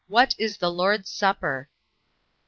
[0.07, 1.69] What is the Lord's supper?
[1.69, 1.69] A.